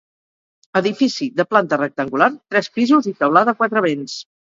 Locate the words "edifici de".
0.79-1.47